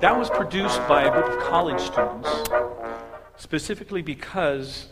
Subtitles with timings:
[0.00, 2.28] that was produced by a group of college students,
[3.36, 4.88] specifically because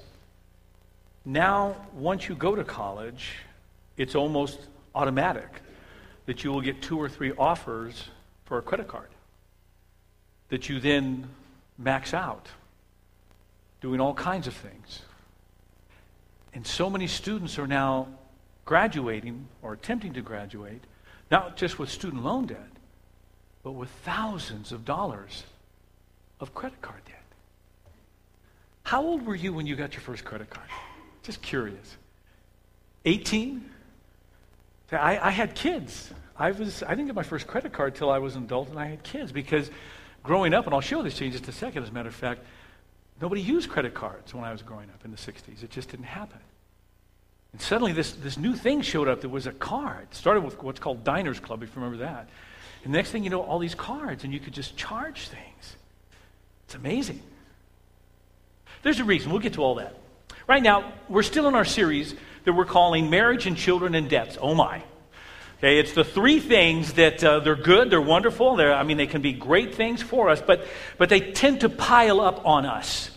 [1.26, 3.32] now, once you go to college,
[3.96, 4.60] it's almost
[4.94, 5.48] automatic
[6.26, 8.08] that you will get two or three offers
[8.44, 9.08] for a credit card
[10.50, 11.28] that you then
[11.78, 12.48] max out
[13.80, 15.02] doing all kinds of things.
[16.52, 18.08] And so many students are now
[18.64, 20.82] graduating or attempting to graduate,
[21.30, 22.73] not just with student loan debt,
[23.64, 25.42] but with thousands of dollars
[26.38, 27.22] of credit card debt.
[28.84, 30.68] How old were you when you got your first credit card?
[31.22, 31.96] Just curious.
[33.06, 33.68] 18?
[34.92, 36.12] I, I had kids.
[36.36, 38.78] I, was, I didn't get my first credit card till I was an adult and
[38.78, 39.70] I had kids because
[40.22, 42.08] growing up, and I'll show this to you in just a second, as a matter
[42.08, 42.44] of fact,
[43.20, 45.62] nobody used credit cards when I was growing up in the 60s.
[45.62, 46.38] It just didn't happen.
[47.52, 50.08] And suddenly this, this new thing showed up that was a card.
[50.10, 52.28] It started with what's called Diners Club, if you remember that.
[52.84, 55.76] And the next thing you know, all these cards, and you could just charge things.
[56.66, 57.20] It's amazing.
[58.82, 59.30] There's a reason.
[59.30, 59.96] We'll get to all that.
[60.46, 64.36] Right now, we're still in our series that we're calling Marriage and Children and Debts.
[64.40, 64.82] Oh my.
[65.58, 69.06] Okay, it's the three things that uh, they're good, they're wonderful, they're, I mean, they
[69.06, 70.66] can be great things for us, but,
[70.98, 73.10] but they tend to pile up on us.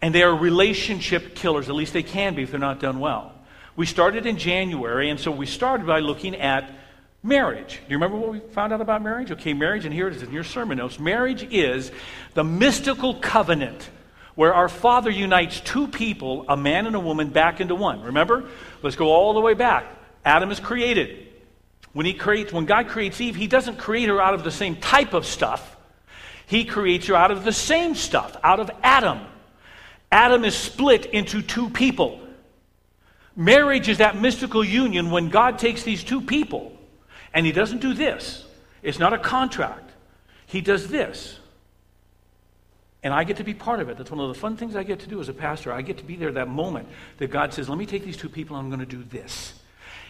[0.00, 3.32] And they are relationship killers, at least they can be if they're not done well.
[3.74, 6.70] We started in January, and so we started by looking at
[7.22, 7.80] marriage.
[7.86, 9.30] Do you remember what we found out about marriage?
[9.30, 10.98] Okay, marriage, and here it is in your sermon notes.
[10.98, 11.92] Marriage is
[12.34, 13.88] the mystical covenant
[14.34, 18.02] where our Father unites two people, a man and a woman, back into one.
[18.02, 18.48] Remember?
[18.82, 19.84] Let's go all the way back.
[20.24, 21.26] Adam is created.
[21.92, 24.76] When he creates, when God creates Eve, he doesn't create her out of the same
[24.76, 25.76] type of stuff.
[26.46, 29.20] He creates her out of the same stuff, out of Adam.
[30.10, 32.20] Adam is split into two people.
[33.36, 36.79] Marriage is that mystical union when God takes these two people
[37.32, 38.44] and he doesn't do this.
[38.82, 39.90] It's not a contract.
[40.46, 41.38] He does this.
[43.02, 43.96] And I get to be part of it.
[43.96, 45.72] That's one of the fun things I get to do as a pastor.
[45.72, 48.28] I get to be there that moment that God says, Let me take these two
[48.28, 49.54] people and I'm going to do this.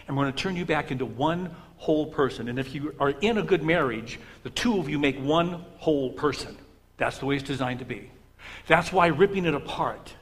[0.06, 2.48] And I'm going to turn you back into one whole person.
[2.48, 6.10] And if you are in a good marriage, the two of you make one whole
[6.10, 6.56] person.
[6.97, 8.10] That's the way it's designed to be.
[8.66, 10.14] That's why ripping it apart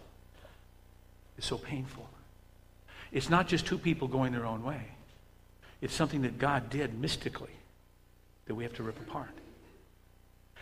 [1.38, 2.09] is so painful.
[3.12, 4.82] It's not just two people going their own way,
[5.81, 7.50] it's something that God did mystically
[8.47, 9.31] that we have to rip apart.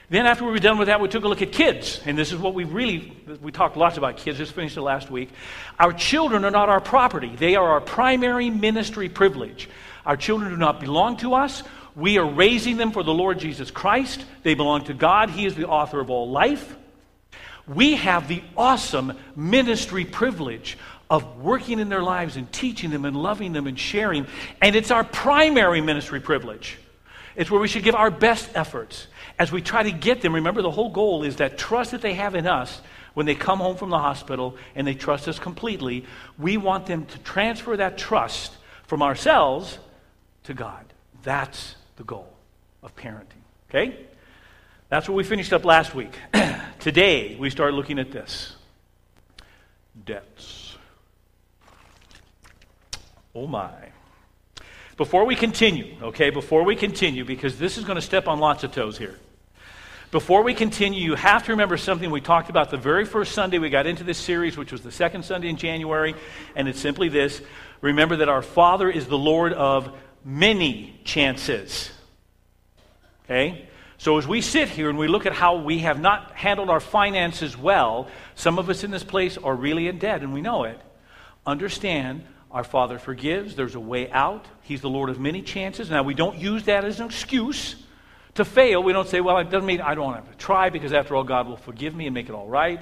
[0.09, 2.00] Then, after we were done with that, we took a look at kids.
[2.04, 5.10] And this is what we really, we talked lots about kids, just finished it last
[5.10, 5.31] week.
[5.81, 9.69] Our children are not our property, they are our primary ministry privilege.
[10.04, 11.65] Our children do not belong to us.
[11.97, 14.25] We are raising them for the Lord Jesus Christ.
[14.44, 15.31] They belong to God.
[15.31, 16.77] He is the author of all life.
[17.66, 23.16] We have the awesome ministry privilege of working in their lives and teaching them and
[23.16, 24.26] loving them and sharing.
[24.60, 26.78] And it's our primary ministry privilege.
[27.36, 29.06] It's where we should give our best efforts
[29.38, 32.14] as we try to get them, remember the whole goal is that trust that they
[32.14, 32.80] have in us
[33.14, 36.04] when they come home from the hospital and they trust us completely,
[36.38, 38.52] we want them to transfer that trust
[38.86, 39.78] from ourselves
[40.44, 40.84] to God.
[41.22, 42.32] That's the goal
[42.82, 43.42] of parenting.
[43.70, 44.06] Okay?
[44.88, 46.14] That's what we finished up last week.
[46.78, 48.54] Today, we start looking at this
[50.04, 50.55] debts.
[53.36, 53.70] Oh my.
[54.97, 58.64] Before we continue, okay, before we continue, because this is going to step on lots
[58.64, 59.19] of toes here.
[60.10, 63.58] Before we continue, you have to remember something we talked about the very first Sunday
[63.58, 66.14] we got into this series, which was the second Sunday in January,
[66.54, 67.42] and it's simply this.
[67.82, 71.91] Remember that our Father is the Lord of many chances.
[73.26, 73.68] Okay?
[73.98, 76.80] So as we sit here and we look at how we have not handled our
[76.80, 80.64] finances well, some of us in this place are really in debt, and we know
[80.64, 80.80] it.
[81.44, 83.56] Understand our Father forgives.
[83.56, 84.46] There's a way out.
[84.62, 85.90] He's the Lord of many chances.
[85.90, 87.76] Now, we don't use that as an excuse
[88.36, 90.92] to fail, we don't say, well, it doesn't mean I don't have to try because
[90.92, 92.80] after all, God will forgive me and make it all right.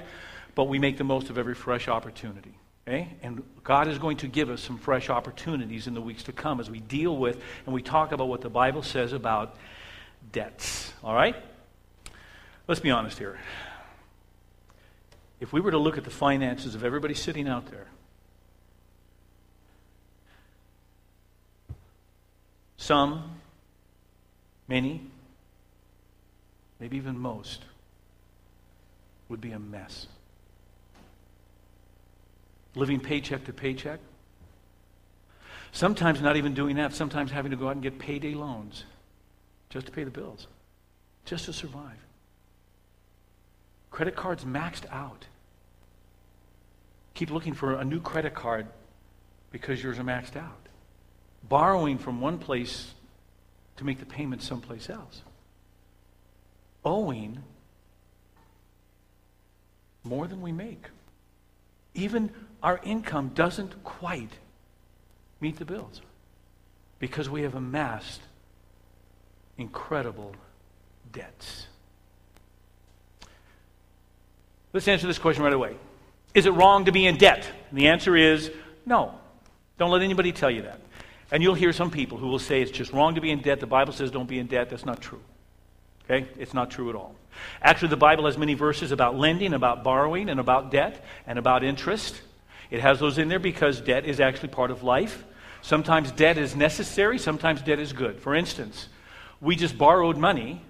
[0.53, 2.57] But we make the most of every fresh opportunity.
[2.87, 3.15] Okay?
[3.21, 6.59] And God is going to give us some fresh opportunities in the weeks to come
[6.59, 9.55] as we deal with and we talk about what the Bible says about
[10.31, 10.93] debts.
[11.03, 11.35] All right?
[12.67, 13.39] Let's be honest here.
[15.39, 17.87] If we were to look at the finances of everybody sitting out there,
[22.77, 23.39] some,
[24.67, 25.01] many,
[26.79, 27.63] maybe even most,
[29.29, 30.07] would be a mess.
[32.75, 33.99] Living paycheck to paycheck.
[35.71, 38.85] Sometimes not even doing that, sometimes having to go out and get payday loans
[39.69, 40.47] just to pay the bills,
[41.25, 41.97] just to survive.
[43.91, 45.25] Credit cards maxed out.
[47.13, 48.67] Keep looking for a new credit card
[49.51, 50.64] because yours are maxed out.
[51.47, 52.93] Borrowing from one place
[53.77, 55.21] to make the payment someplace else.
[56.85, 57.39] owing
[60.03, 60.85] more than we make.
[61.95, 62.29] Even
[62.61, 64.29] our income doesn't quite
[65.41, 66.01] meet the bills
[66.99, 68.21] because we have amassed
[69.57, 70.35] incredible
[71.11, 71.67] debts.
[74.73, 75.75] Let's answer this question right away.
[76.33, 77.49] Is it wrong to be in debt?
[77.69, 78.51] And the answer is
[78.85, 79.15] no.
[79.77, 80.79] Don't let anybody tell you that.
[81.31, 83.59] And you'll hear some people who will say it's just wrong to be in debt.
[83.59, 84.69] The Bible says don't be in debt.
[84.69, 85.21] That's not true.
[86.05, 86.27] Okay?
[86.37, 87.15] It's not true at all.
[87.61, 91.63] Actually, the Bible has many verses about lending, about borrowing, and about debt, and about
[91.63, 92.21] interest.
[92.69, 95.23] It has those in there because debt is actually part of life.
[95.61, 98.19] Sometimes debt is necessary, sometimes debt is good.
[98.19, 98.87] For instance,
[99.41, 100.61] we just borrowed money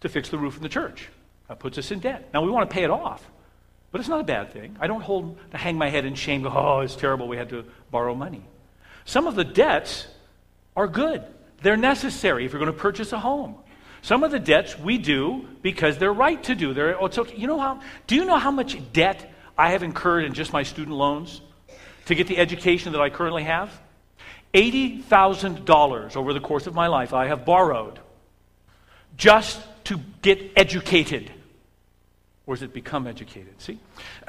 [0.00, 1.08] to fix the roof of the church.
[1.48, 2.28] That puts us in debt.
[2.32, 3.28] Now, we want to pay it off,
[3.90, 4.76] but it's not a bad thing.
[4.80, 7.48] I don't hold to hang my head in shame, go, oh, it's terrible, we had
[7.50, 8.42] to borrow money.
[9.06, 10.06] Some of the debts
[10.76, 11.24] are good,
[11.62, 13.56] they're necessary if you're going to purchase a home.
[14.02, 16.74] Some of the debts we do because they're right to do.
[16.74, 17.36] They're, oh, it's okay.
[17.36, 20.62] You know how, do you know how much debt I have incurred in just my
[20.62, 21.40] student loans
[22.04, 23.70] to get the education that I currently have?
[24.54, 27.98] $80,000 over the course of my life I have borrowed
[29.16, 31.32] just to get educated.
[32.46, 33.60] Or has it become educated?
[33.60, 33.78] See?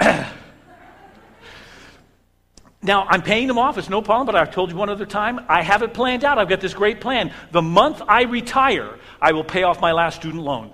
[2.80, 3.76] Now, I'm paying them off.
[3.76, 6.38] It's no problem, but I've told you one other time, I have it planned out.
[6.38, 7.32] I've got this great plan.
[7.50, 10.72] The month I retire, I will pay off my last student loan.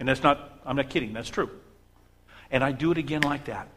[0.00, 1.50] And that's not, I'm not kidding, that's true.
[2.50, 3.68] And I do it again like that.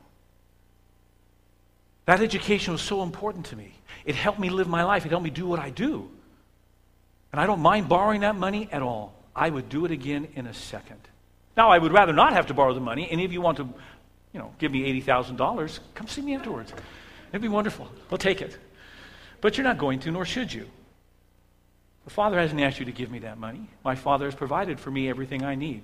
[2.05, 3.73] That education was so important to me.
[4.05, 6.09] It helped me live my life, it helped me do what I do.
[7.31, 9.13] And I don't mind borrowing that money at all.
[9.35, 10.99] I would do it again in a second.
[11.55, 13.09] Now, I would rather not have to borrow the money.
[13.11, 13.69] Any of you want to,
[14.33, 16.73] you know, give me $80,000, come see me afterwards.
[17.29, 17.87] It'd be wonderful.
[18.09, 18.57] We'll take it.
[19.41, 20.67] But you're not going to, nor should you.
[22.05, 23.69] The Father hasn't asked you to give me that money.
[23.83, 25.83] My Father has provided for me everything I need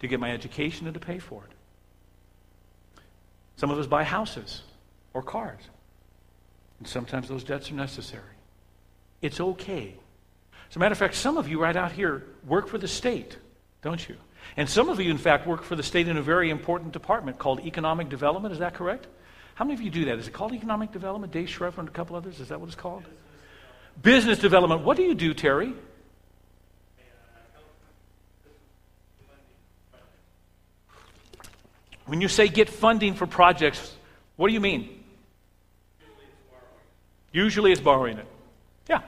[0.00, 1.50] to get my education and to pay for it.
[3.56, 4.62] Some of us buy houses
[5.14, 5.60] or cars.
[6.78, 8.22] And sometimes those debts are necessary.
[9.20, 9.94] It's okay.
[10.70, 13.36] As a matter of fact, some of you right out here work for the state,
[13.82, 14.16] don't you?
[14.56, 17.38] And some of you, in fact, work for the state in a very important department
[17.38, 18.52] called economic development.
[18.52, 19.08] Is that correct?
[19.58, 20.20] How many of you do that?
[20.20, 21.32] Is it called economic development?
[21.32, 22.38] Dave Schroeder and a couple others?
[22.38, 23.02] Is that what it's called?
[24.00, 24.82] Business development.
[24.82, 25.74] What do you do, Terry?
[32.06, 33.96] When you say get funding for projects,
[34.36, 35.02] what do you mean?
[37.32, 38.26] Usually it's borrowing it.
[38.88, 39.00] Yeah.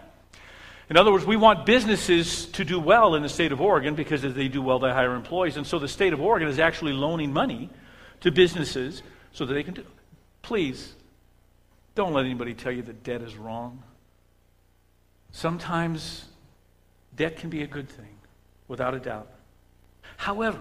[0.89, 4.25] In other words, we want businesses to do well in the state of Oregon because
[4.25, 5.57] if they do well, they hire employees.
[5.57, 7.71] And so the state of Oregon is actually loaning money
[8.23, 9.87] to businesses so that they can do.
[10.51, 10.93] Please,
[11.95, 13.85] don't let anybody tell you that debt is wrong.
[15.31, 16.25] Sometimes
[17.15, 18.17] debt can be a good thing,
[18.67, 19.29] without a doubt.
[20.17, 20.61] However,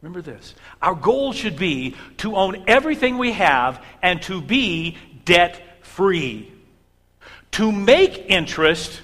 [0.00, 5.60] remember this our goal should be to own everything we have and to be debt
[5.84, 6.52] free.
[7.50, 9.02] To make interest,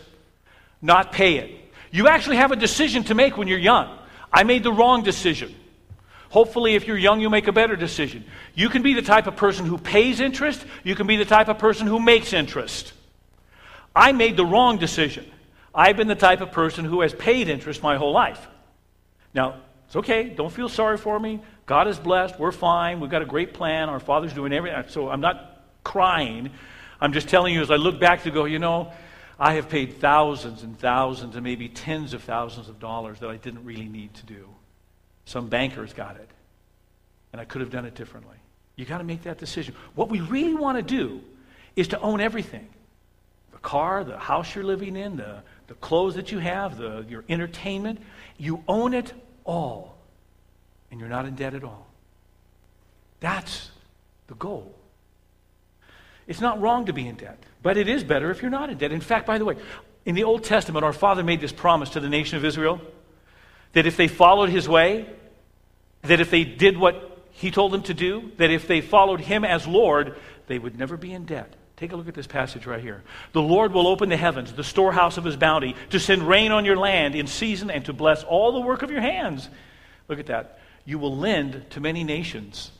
[0.81, 1.51] not pay it.
[1.91, 3.99] You actually have a decision to make when you're young.
[4.33, 5.53] I made the wrong decision.
[6.31, 8.25] Hopefully, if you're young, you'll make a better decision.
[8.55, 11.49] You can be the type of person who pays interest, you can be the type
[11.49, 12.93] of person who makes interest.
[13.95, 15.31] I made the wrong decision.
[15.75, 18.47] I've been the type of person who has paid interest my whole life.
[19.35, 20.29] Now, it's okay.
[20.29, 21.41] Don't feel sorry for me.
[21.67, 22.39] God is blessed.
[22.39, 23.01] We're fine.
[23.01, 23.89] We've got a great plan.
[23.89, 24.85] Our Father's doing everything.
[24.89, 26.51] So I'm not crying.
[27.01, 28.93] I'm just telling you as I look back to go, you know,
[29.39, 33.37] I have paid thousands and thousands and maybe tens of thousands of dollars that I
[33.37, 34.49] didn't really need to do.
[35.31, 36.29] Some bankers got it.
[37.33, 38.35] And I could have done it differently.
[38.75, 39.77] You got to make that decision.
[39.95, 41.21] What we really want to do
[41.77, 42.69] is to own everything
[43.53, 47.23] the car, the house you're living in, the, the clothes that you have, the, your
[47.29, 48.01] entertainment.
[48.39, 49.13] You own it
[49.45, 49.97] all.
[50.91, 51.87] And you're not in debt at all.
[53.21, 53.71] That's
[54.27, 54.75] the goal.
[56.27, 58.79] It's not wrong to be in debt, but it is better if you're not in
[58.79, 58.91] debt.
[58.91, 59.55] In fact, by the way,
[60.05, 62.81] in the Old Testament, our Father made this promise to the nation of Israel
[63.75, 65.07] that if they followed his way,
[66.03, 69.45] that if they did what he told them to do, that if they followed him
[69.45, 70.17] as Lord,
[70.47, 71.55] they would never be in debt.
[71.77, 73.03] Take a look at this passage right here.
[73.33, 76.67] The Lord will open the heavens, the storehouse of his bounty, to send rain on
[76.67, 79.49] your land in season and to bless all the work of your hands.
[80.07, 80.59] Look at that.
[80.85, 82.71] You will lend to many nations,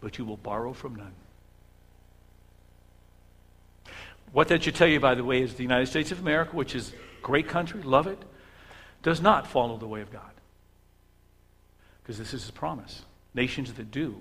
[0.00, 1.12] but you will borrow from none.
[4.32, 6.74] What that should tell you, by the way, is the United States of America, which
[6.74, 8.18] is a great country, love it,
[9.02, 10.22] does not follow the way of God.
[12.06, 13.02] Because this is his promise.
[13.34, 14.14] Nations that do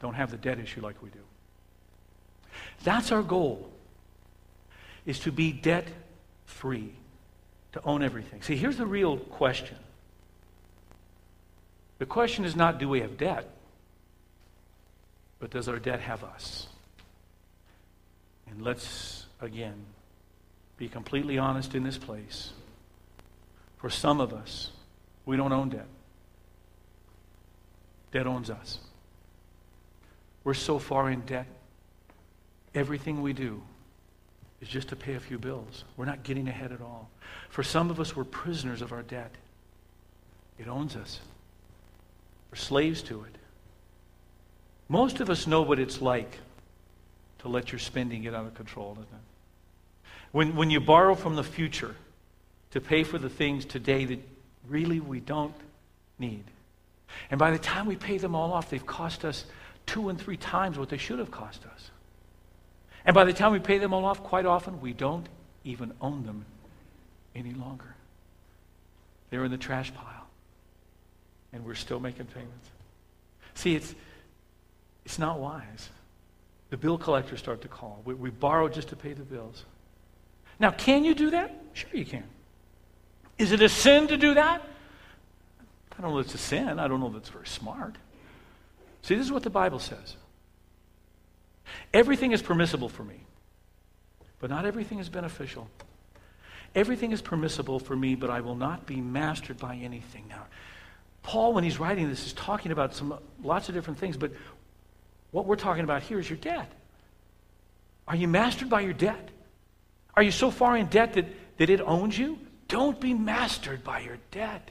[0.00, 1.18] don't have the debt issue like we do.
[2.84, 3.68] That's our goal,
[5.04, 5.88] is to be debt
[6.46, 6.92] free,
[7.72, 8.42] to own everything.
[8.42, 9.76] See, here's the real question.
[11.98, 13.50] The question is not do we have debt,
[15.40, 16.68] but does our debt have us?
[18.48, 19.84] And let's, again,
[20.76, 22.52] be completely honest in this place.
[23.78, 24.70] For some of us,
[25.26, 25.88] we don't own debt.
[28.12, 28.78] Debt owns us.
[30.44, 31.46] We're so far in debt.
[32.74, 33.62] Everything we do
[34.60, 35.84] is just to pay a few bills.
[35.96, 37.10] We're not getting ahead at all.
[37.50, 39.30] For some of us, we're prisoners of our debt.
[40.58, 41.20] It owns us.
[42.50, 43.36] We're slaves to it.
[44.88, 46.38] Most of us know what it's like
[47.40, 50.08] to let your spending get out of control, doesn't it?
[50.32, 51.94] When, when you borrow from the future
[52.70, 54.20] to pay for the things today that
[54.68, 55.54] really we don't
[56.18, 56.44] need.
[57.30, 59.44] And by the time we pay them all off, they've cost us
[59.86, 61.90] two and three times what they should have cost us.
[63.04, 65.26] And by the time we pay them all off, quite often, we don't
[65.64, 66.44] even own them
[67.34, 67.94] any longer.
[69.30, 70.26] They're in the trash pile.
[71.52, 72.68] And we're still making payments.
[73.54, 73.94] See, it's,
[75.04, 75.88] it's not wise.
[76.70, 78.02] The bill collectors start to call.
[78.04, 79.64] We, we borrow just to pay the bills.
[80.60, 81.54] Now, can you do that?
[81.72, 82.24] Sure, you can.
[83.38, 84.62] Is it a sin to do that?
[85.98, 86.78] I don't know if it's a sin.
[86.78, 87.96] I don't know if it's very smart.
[89.02, 90.16] See, this is what the Bible says.
[91.92, 93.20] Everything is permissible for me,
[94.38, 95.68] but not everything is beneficial.
[96.74, 100.24] Everything is permissible for me, but I will not be mastered by anything.
[100.28, 100.46] Now,
[101.22, 104.30] Paul, when he's writing this, is talking about some lots of different things, but
[105.30, 106.70] what we're talking about here is your debt.
[108.06, 109.30] Are you mastered by your debt?
[110.14, 111.26] Are you so far in debt that,
[111.58, 112.38] that it owns you?
[112.68, 114.70] Don't be mastered by your debt.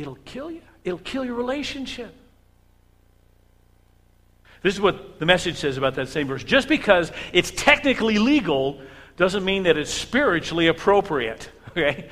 [0.00, 0.62] It'll kill you.
[0.82, 2.14] It'll kill your relationship.
[4.62, 6.42] This is what the message says about that same verse.
[6.42, 8.80] Just because it's technically legal
[9.16, 11.50] doesn't mean that it's spiritually appropriate.
[11.70, 12.08] Okay?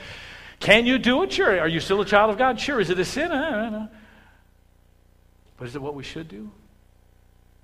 [0.61, 1.33] Can you do it?
[1.33, 1.59] Sure.
[1.59, 2.61] Are you still a child of God?
[2.61, 2.79] Sure.
[2.79, 3.33] Is it a sin?
[3.33, 3.89] I don't know.
[5.57, 6.49] But is it what we should do?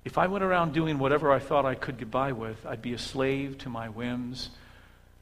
[0.03, 2.91] If I went around doing whatever I thought I could get by with, I'd be
[2.91, 4.49] a slave to my whims.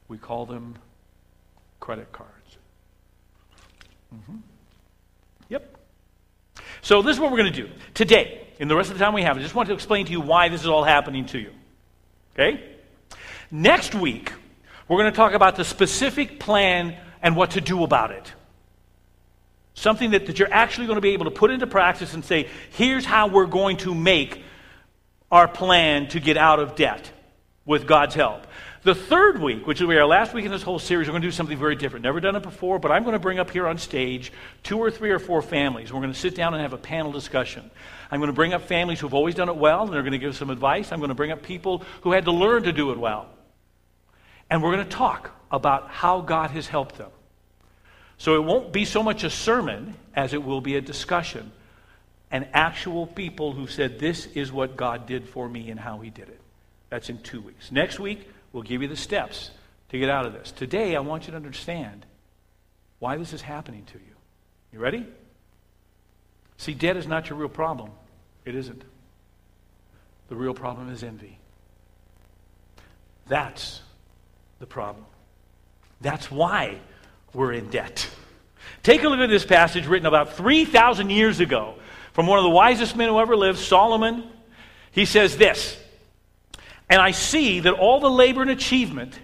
[0.08, 0.78] We call them
[1.78, 2.56] credit cards.
[4.12, 4.38] Mm-hmm.
[6.84, 8.46] So this is what we're going to do today.
[8.58, 10.20] In the rest of the time we have, I just want to explain to you
[10.20, 11.50] why this is all happening to you.
[12.34, 12.62] Okay?
[13.50, 14.34] Next week,
[14.86, 18.30] we're going to talk about the specific plan and what to do about it.
[19.72, 22.50] Something that, that you're actually going to be able to put into practice and say,
[22.72, 24.42] here's how we're going to make
[25.32, 27.10] our plan to get out of debt
[27.64, 28.46] with God's help.
[28.84, 31.22] The third week, which will be our last week in this whole series, we're going
[31.22, 32.02] to do something very different.
[32.02, 34.30] Never done it before, but I'm going to bring up here on stage
[34.62, 35.90] two or three or four families.
[35.90, 37.70] We're going to sit down and have a panel discussion.
[38.10, 40.18] I'm going to bring up families who've always done it well, and they're going to
[40.18, 40.92] give some advice.
[40.92, 43.26] I'm going to bring up people who had to learn to do it well.
[44.50, 47.10] And we're going to talk about how God has helped them.
[48.18, 51.52] So it won't be so much a sermon as it will be a discussion.
[52.30, 56.10] And actual people who said, This is what God did for me and how He
[56.10, 56.40] did it.
[56.90, 57.72] That's in two weeks.
[57.72, 59.50] Next week, We'll give you the steps
[59.88, 60.52] to get out of this.
[60.52, 62.06] Today, I want you to understand
[63.00, 64.14] why this is happening to you.
[64.72, 65.04] You ready?
[66.56, 67.90] See, debt is not your real problem.
[68.44, 68.84] It isn't.
[70.28, 71.36] The real problem is envy.
[73.26, 73.80] That's
[74.60, 75.04] the problem.
[76.00, 76.78] That's why
[77.32, 78.08] we're in debt.
[78.84, 81.74] Take a look at this passage written about 3,000 years ago
[82.12, 84.22] from one of the wisest men who ever lived, Solomon.
[84.92, 85.76] He says this
[86.94, 89.18] and I see that all the labor and achievement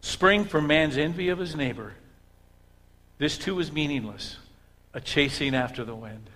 [0.00, 1.92] spring from man's envy of his neighbor.
[3.18, 4.38] This too is meaningless,
[4.94, 6.30] a chasing after the wind.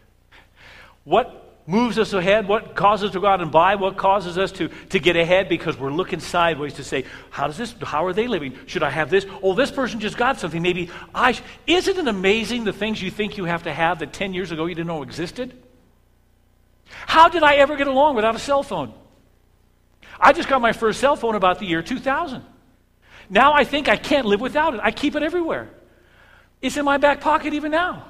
[1.04, 2.46] What moves us ahead?
[2.46, 3.76] What causes us to go out and buy?
[3.76, 5.49] What causes us to, to get ahead?
[5.49, 8.58] Because we're looking sideways to say, how does this, how are they living?
[8.66, 9.25] Should I have this?
[9.42, 10.60] Oh, this person just got something.
[10.60, 11.42] Maybe I, sh-.
[11.66, 14.66] isn't it amazing the things you think you have to have that 10 years ago
[14.66, 15.54] you didn't know existed?
[16.84, 18.92] How did I ever get along without a cell phone?
[20.21, 22.45] I just got my first cell phone about the year 2000.
[23.31, 24.81] Now I think I can't live without it.
[24.83, 25.71] I keep it everywhere.
[26.61, 28.07] It's in my back pocket even now.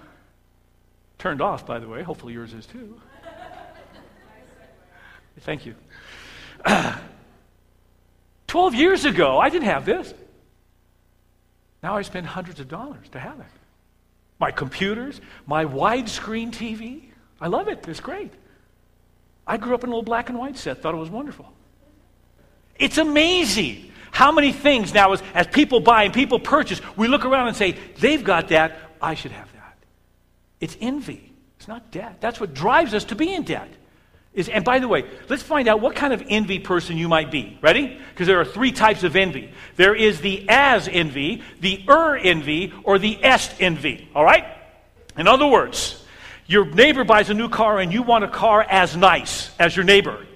[1.19, 2.03] Turned off, by the way.
[2.03, 3.01] Hopefully yours is too.
[5.41, 5.75] Thank you.
[6.65, 6.99] Uh,
[8.49, 10.13] 12 years ago, I didn't have this.
[11.83, 13.47] Now I spend hundreds of dollars to have it.
[14.41, 17.05] My computers, my widescreen TV.
[17.41, 17.87] I love it.
[17.87, 18.33] It's great.
[19.47, 21.53] I grew up in a little black and white set, thought it was wonderful.
[22.81, 27.25] It's amazing how many things now, as, as people buy and people purchase, we look
[27.25, 29.77] around and say, they've got that, I should have that.
[30.61, 31.33] It's envy.
[31.59, 32.21] It's not debt.
[32.21, 33.69] That's what drives us to be in debt.
[34.33, 37.31] is, and by the way, let's find out what kind of envy person you might
[37.31, 37.59] be.
[37.61, 37.99] Ready?
[38.11, 39.53] Because there are three types of envy.
[39.77, 44.09] There is the as envy, the er envy, or the est envy.
[44.15, 44.47] All right?
[45.19, 46.03] In other words,
[46.47, 49.85] your neighbor buys a new car and you want a car as nice as your
[49.85, 50.27] neighbor.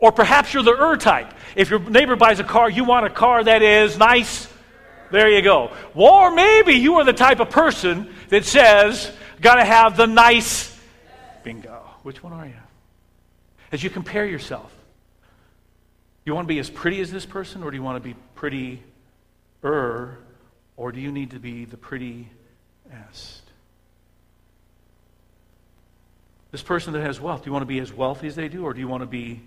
[0.00, 1.32] Or perhaps you're the er type.
[1.54, 4.48] If your neighbor buys a car, you want a car that is nice.
[5.10, 5.70] There you go.
[5.94, 10.76] Or maybe you are the type of person that says, got to have the nice
[11.42, 11.82] bingo.
[12.02, 12.52] Which one are you?
[13.70, 14.72] As you compare yourself,
[16.24, 18.16] you want to be as pretty as this person, or do you want to be
[18.34, 18.82] pretty
[19.62, 20.18] er,
[20.76, 22.28] or do you need to be the pretty
[22.90, 23.42] est?
[26.50, 28.64] This person that has wealth, do you want to be as wealthy as they do,
[28.64, 29.40] or do you want to be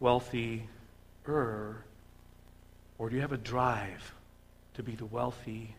[0.00, 0.68] wealthy
[1.28, 1.84] er,
[2.98, 4.14] or do you have a drive
[4.74, 5.74] to be the wealthy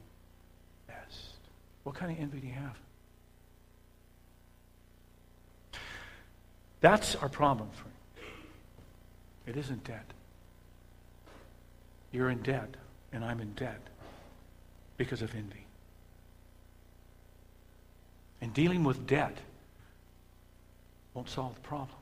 [0.89, 1.35] est?
[1.83, 2.77] What kind of envy do you have?
[6.81, 7.69] That's our problem.
[7.71, 7.93] Friend.
[9.47, 10.05] It isn't debt.
[12.11, 12.75] You're in debt,
[13.11, 13.81] and I'm in debt
[14.97, 15.65] because of envy.
[18.41, 19.37] And dealing with debt
[21.13, 21.97] won't solve the problem.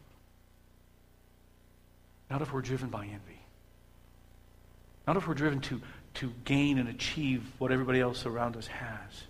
[2.30, 3.35] Not if we're driven by envy.
[5.08, 5.82] Not if we're driven to,
[6.16, 9.24] to gain and achieve what everybody else around us has.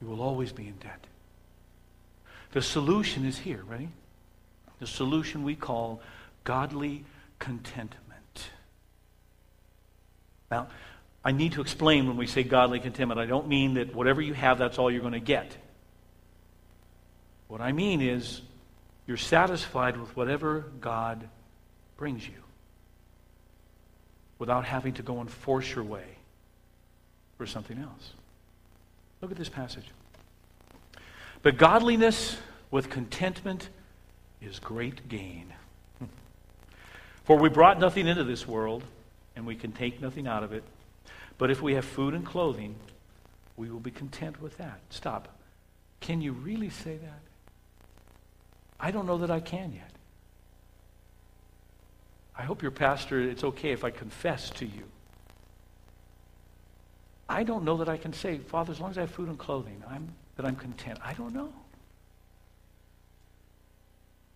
[0.00, 1.06] We will always be in debt.
[2.52, 3.62] The solution is here.
[3.66, 3.88] Ready?
[4.78, 6.02] the solution we call
[6.44, 7.04] godly
[7.38, 8.50] contentment.
[10.50, 10.68] Now,
[11.24, 13.18] I need to explain when we say godly contentment.
[13.18, 15.56] I don't mean that whatever you have, that's all you're going to get.
[17.48, 18.42] What I mean is
[19.06, 21.28] you're satisfied with whatever God
[21.96, 22.43] brings you
[24.44, 26.04] without having to go and force your way
[27.38, 28.12] for something else.
[29.22, 29.86] Look at this passage.
[31.40, 32.36] But godliness
[32.70, 33.70] with contentment
[34.42, 35.54] is great gain.
[37.24, 38.84] For we brought nothing into this world,
[39.34, 40.62] and we can take nothing out of it.
[41.38, 42.74] But if we have food and clothing,
[43.56, 44.78] we will be content with that.
[44.90, 45.28] Stop.
[46.00, 47.20] Can you really say that?
[48.78, 49.93] I don't know that I can yet.
[52.36, 54.84] I hope your pastor, it's okay if I confess to you.
[57.28, 59.38] I don't know that I can say, Father, as long as I have food and
[59.38, 60.98] clothing, I'm, that I'm content.
[61.02, 61.52] I don't know.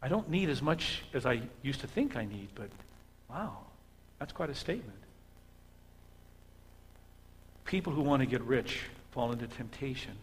[0.00, 2.70] I don't need as much as I used to think I need, but
[3.28, 3.58] wow,
[4.18, 4.98] that's quite a statement.
[7.64, 8.80] People who want to get rich
[9.10, 10.16] fall into temptation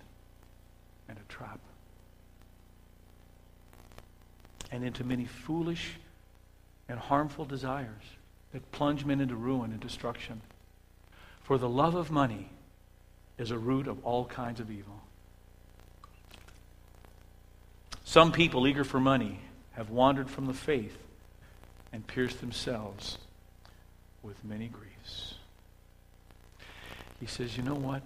[1.09, 1.59] and a trap.
[4.71, 5.91] And into many foolish
[6.88, 8.04] and harmful desires
[8.54, 10.41] that plunge men into ruin and destruction.
[11.43, 12.50] For the love of money
[13.38, 15.02] is a root of all kinds of evil.
[18.04, 19.39] Some people eager for money
[19.74, 20.98] have wandered from the faith
[21.91, 23.17] and pierced themselves
[24.24, 25.36] with many griefs.
[27.19, 28.02] He says, You know what?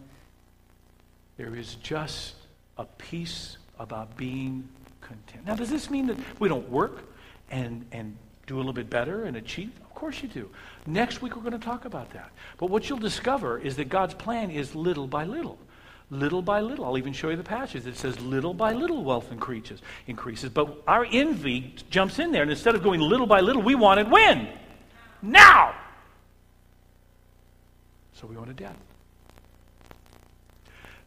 [1.37, 2.35] There is just
[2.77, 4.67] a peace about being
[5.01, 5.45] content.
[5.45, 7.03] Now, does this mean that we don't work
[7.49, 8.17] and, and
[8.49, 9.71] do a little bit better and achieve?
[9.81, 10.49] Of course you do.
[10.85, 12.31] Next week, we're going to talk about that.
[12.57, 15.57] But what you'll discover is that God's plan is little by little
[16.11, 16.85] little by little.
[16.85, 19.81] I'll even show you the passage that says little by little wealth increases.
[20.07, 20.49] increases.
[20.49, 23.99] But our envy jumps in there, and instead of going little by little, we want
[23.99, 24.49] it when?
[25.21, 25.75] Now!
[28.13, 28.75] So we want a debt.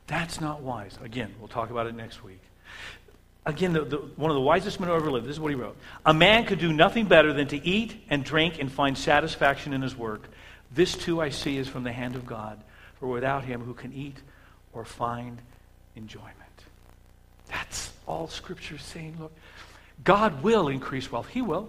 [0.06, 0.98] That's not wise.
[1.02, 2.40] Again, we'll talk about it next week.
[3.44, 5.56] Again, the, the, one of the wisest men who ever lived, this is what he
[5.56, 5.76] wrote.
[6.06, 9.82] A man could do nothing better than to eat and drink and find satisfaction in
[9.82, 10.28] his work.
[10.70, 12.60] This too I see is from the hand of God.
[13.00, 14.16] For without him, who can eat
[14.72, 15.38] or find
[15.96, 16.36] enjoyment.
[17.48, 19.16] That's all Scripture is saying.
[19.18, 19.32] Look,
[20.04, 21.28] God will increase wealth.
[21.28, 21.68] He will.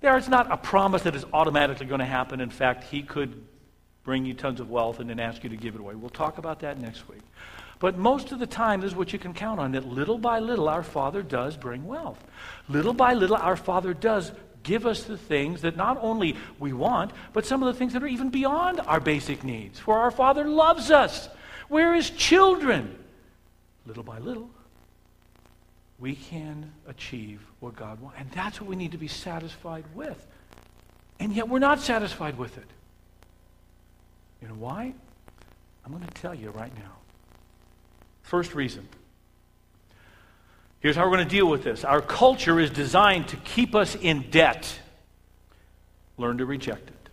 [0.00, 2.40] There is not a promise that is automatically going to happen.
[2.40, 3.46] In fact, He could
[4.02, 5.94] bring you tons of wealth and then ask you to give it away.
[5.94, 7.20] We'll talk about that next week.
[7.80, 10.38] But most of the time, this is what you can count on that little by
[10.38, 12.22] little, our Father does bring wealth.
[12.68, 14.30] Little by little, our Father does
[14.62, 18.02] give us the things that not only we want, but some of the things that
[18.02, 19.78] are even beyond our basic needs.
[19.78, 21.30] For our Father loves us.
[21.70, 22.98] We're his children.
[23.86, 24.50] Little by little,
[25.98, 28.18] we can achieve what God wants.
[28.20, 30.26] And that's what we need to be satisfied with.
[31.18, 32.68] And yet we're not satisfied with it.
[34.42, 34.92] You know why?
[35.84, 36.99] I'm going to tell you right now.
[38.30, 38.86] First reason.
[40.78, 41.84] Here's how we're going to deal with this.
[41.84, 44.78] Our culture is designed to keep us in debt.
[46.16, 47.08] Learn to reject it.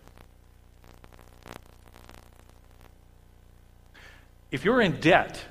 [4.52, 5.44] If you're in debt,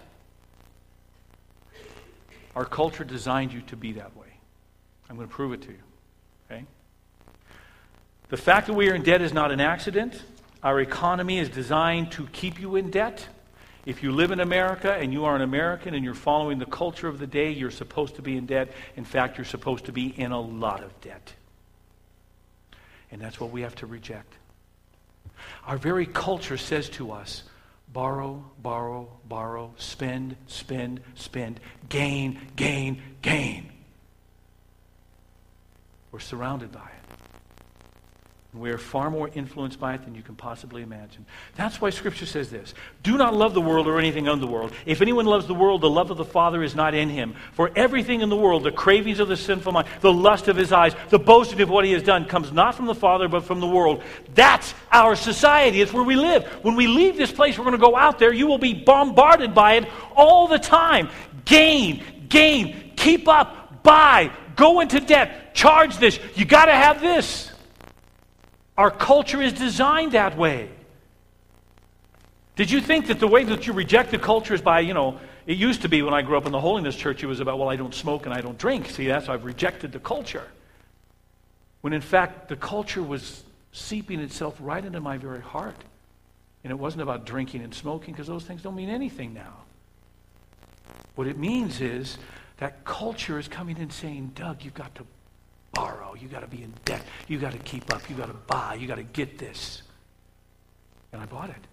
[2.56, 4.40] our culture designed you to be that way.
[5.10, 5.84] I'm going to prove it to you.
[6.50, 6.64] Okay?
[8.30, 10.24] The fact that we are in debt is not an accident.
[10.64, 13.28] Our economy is designed to keep you in debt.
[13.88, 17.08] If you live in America and you are an American and you're following the culture
[17.08, 18.70] of the day, you're supposed to be in debt.
[18.98, 21.34] In fact, you're supposed to be in a lot of debt.
[23.10, 24.34] And that's what we have to reject.
[25.66, 27.44] Our very culture says to us
[27.88, 33.72] borrow, borrow, borrow, spend, spend, spend, gain, gain, gain.
[36.12, 36.97] We're surrounded by it.
[38.60, 41.26] We are far more influenced by it than you can possibly imagine.
[41.56, 44.74] That's why Scripture says this Do not love the world or anything of the world.
[44.86, 47.36] If anyone loves the world, the love of the Father is not in him.
[47.54, 50.72] For everything in the world, the cravings of the sinful mind, the lust of his
[50.72, 53.60] eyes, the boasting of what he has done, comes not from the Father, but from
[53.60, 54.04] the world.
[54.34, 55.82] That's our society.
[55.82, 56.46] It's where we live.
[56.64, 58.34] When we leave this place, we're going to go out there.
[58.34, 61.10] You will be bombarded by it all the time.
[61.46, 66.20] Gain, gain, keep up, buy, go into debt, charge this.
[66.36, 67.52] You got to have this.
[68.78, 70.70] Our culture is designed that way.
[72.56, 75.20] Did you think that the way that you reject the culture is by, you know,
[75.46, 77.58] it used to be when I grew up in the holiness church, it was about,
[77.58, 78.90] well, I don't smoke and I don't drink.
[78.90, 80.48] See, that's I've rejected the culture.
[81.82, 85.78] When in fact, the culture was seeping itself right into my very heart.
[86.64, 89.54] And it wasn't about drinking and smoking because those things don't mean anything now.
[91.16, 92.18] What it means is
[92.58, 95.06] that culture is coming in saying, Doug, you've got to
[95.74, 96.16] borrow.
[96.16, 97.04] You got to be in debt.
[97.28, 98.10] You got to keep up.
[98.10, 98.76] You got to buy.
[98.76, 99.82] You got to get this.
[101.14, 101.68] And I bought it.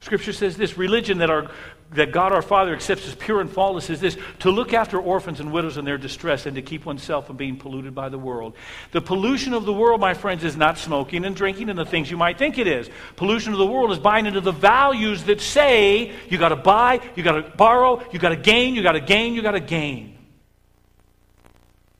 [0.00, 1.50] Scripture says this religion that, our,
[1.92, 5.40] that God our Father accepts as pure and faultless is this to look after orphans
[5.40, 8.54] and widows in their distress and to keep oneself from being polluted by the world.
[8.92, 12.10] The pollution of the world, my friends, is not smoking and drinking and the things
[12.10, 12.88] you might think it is.
[13.16, 17.00] Pollution of the world is buying into the values that say you got to buy,
[17.14, 19.60] you got to borrow, you got to gain, you got to gain, you got to
[19.60, 20.16] gain.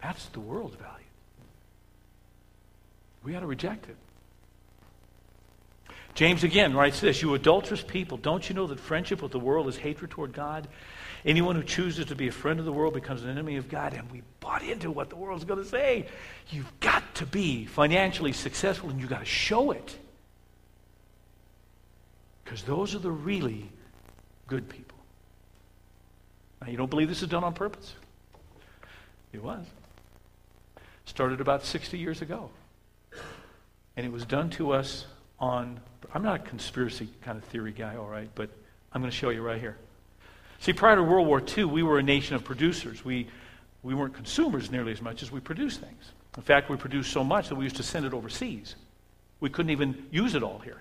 [0.03, 0.95] That's the world's value.
[3.23, 3.97] We got to reject it.
[6.15, 9.69] James again writes this You adulterous people, don't you know that friendship with the world
[9.69, 10.69] is hatred toward God?
[11.25, 13.93] Anyone who chooses to be a friend of the world becomes an enemy of God,
[13.93, 16.07] and we bought into what the world's going to say.
[16.49, 19.99] You've got to be financially successful, and you've got to show it.
[22.43, 23.71] Because those are the really
[24.47, 24.97] good people.
[26.63, 27.95] Now, you don't believe this is done on purpose?
[29.33, 29.65] It was.
[31.11, 32.51] Started about 60 years ago.
[33.97, 35.07] And it was done to us
[35.41, 35.81] on,
[36.15, 38.49] I'm not a conspiracy kind of theory guy, all right, but
[38.93, 39.77] I'm going to show you right here.
[40.61, 43.05] See, prior to World War II, we were a nation of producers.
[43.05, 43.27] We,
[43.83, 46.13] we weren't consumers nearly as much as we produced things.
[46.37, 48.77] In fact, we produced so much that we used to send it overseas.
[49.41, 50.81] We couldn't even use it all here.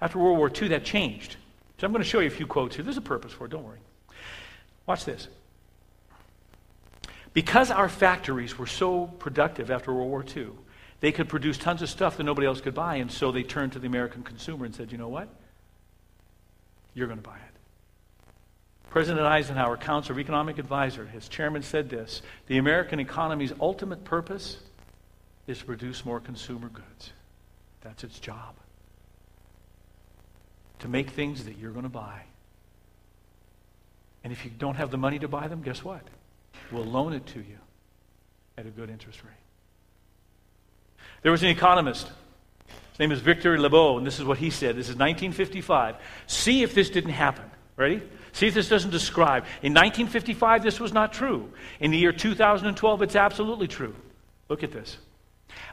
[0.00, 1.36] After World War II, that changed.
[1.78, 2.84] So I'm going to show you a few quotes here.
[2.84, 3.78] There's a purpose for it, don't worry.
[4.86, 5.28] Watch this.
[7.38, 10.48] Because our factories were so productive after World War II,
[10.98, 13.74] they could produce tons of stuff that nobody else could buy, and so they turned
[13.74, 15.28] to the American consumer and said, you know what?
[16.94, 18.40] You're going to buy it.
[18.90, 24.56] President Eisenhower, Council of Economic Advisor, his chairman said this The American economy's ultimate purpose
[25.46, 27.12] is to produce more consumer goods.
[27.82, 28.56] That's its job.
[30.80, 32.22] To make things that you're going to buy.
[34.24, 36.02] And if you don't have the money to buy them, guess what?
[36.72, 37.58] Will loan it to you
[38.56, 39.32] at a good interest rate.
[41.22, 42.10] There was an economist.
[42.90, 44.76] His name is Victor Lebow, and this is what he said.
[44.76, 45.96] This is 1955.
[46.26, 47.44] See if this didn't happen.
[47.76, 48.02] Ready?
[48.32, 49.44] See if this doesn't describe.
[49.62, 51.52] In 1955, this was not true.
[51.80, 53.94] In the year 2012, it's absolutely true.
[54.48, 54.96] Look at this.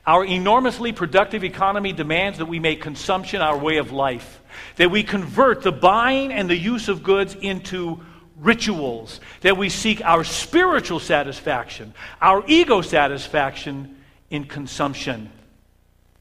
[0.06, 4.41] Our enormously productive economy demands that we make consumption our way of life,
[4.76, 8.02] that we convert the buying and the use of goods into
[8.39, 13.98] rituals, that we seek our spiritual satisfaction, our ego satisfaction
[14.30, 15.30] in consumption.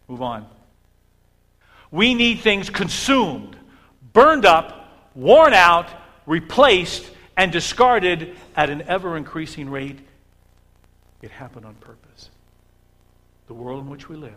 [0.09, 0.47] Move on.
[1.91, 3.57] We need things consumed,
[4.13, 5.89] burned up, worn out,
[6.27, 9.99] replaced, and discarded at an ever increasing rate.
[11.23, 12.31] It happened on purpose.
[13.47, 14.33] The world in which we live,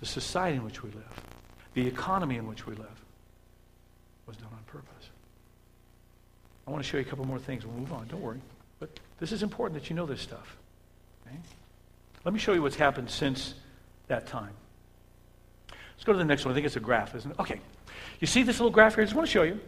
[0.00, 1.22] the society in which we live,
[1.74, 3.04] the economy in which we live
[4.26, 4.48] was done.
[6.66, 7.66] I want to show you a couple more things.
[7.66, 8.06] We'll move on.
[8.08, 8.40] Don't worry.
[8.78, 10.56] But this is important that you know this stuff.
[11.26, 11.36] Okay?
[12.24, 13.54] Let me show you what's happened since
[14.08, 14.52] that time.
[15.70, 16.52] Let's go to the next one.
[16.52, 17.38] I think it's a graph, isn't it?
[17.38, 17.60] Okay.
[18.20, 19.02] You see this little graph here?
[19.02, 19.60] I just want to show you.